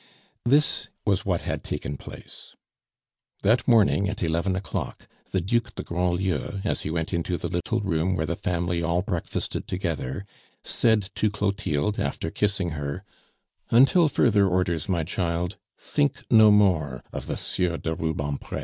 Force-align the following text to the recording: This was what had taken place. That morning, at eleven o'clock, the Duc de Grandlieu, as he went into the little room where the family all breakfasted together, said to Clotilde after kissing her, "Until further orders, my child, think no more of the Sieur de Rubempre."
This 0.45 0.89
was 1.05 1.27
what 1.27 1.41
had 1.41 1.63
taken 1.63 1.95
place. 1.95 2.55
That 3.43 3.67
morning, 3.67 4.09
at 4.09 4.23
eleven 4.23 4.55
o'clock, 4.55 5.07
the 5.29 5.41
Duc 5.41 5.75
de 5.75 5.83
Grandlieu, 5.83 6.59
as 6.63 6.81
he 6.81 6.89
went 6.89 7.13
into 7.13 7.37
the 7.37 7.47
little 7.47 7.81
room 7.81 8.15
where 8.15 8.25
the 8.25 8.35
family 8.35 8.81
all 8.81 9.03
breakfasted 9.03 9.67
together, 9.67 10.25
said 10.63 11.11
to 11.13 11.29
Clotilde 11.29 11.99
after 11.99 12.31
kissing 12.31 12.71
her, 12.71 13.03
"Until 13.69 14.07
further 14.07 14.47
orders, 14.47 14.89
my 14.89 15.03
child, 15.03 15.57
think 15.77 16.25
no 16.31 16.49
more 16.49 17.03
of 17.13 17.27
the 17.27 17.37
Sieur 17.37 17.77
de 17.77 17.93
Rubempre." 17.93 18.59